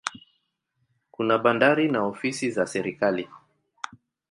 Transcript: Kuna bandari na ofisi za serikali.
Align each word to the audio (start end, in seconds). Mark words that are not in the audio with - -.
Kuna 1.11 1.37
bandari 1.37 1.91
na 1.91 2.03
ofisi 2.05 2.51
za 2.51 2.67
serikali. 2.67 3.29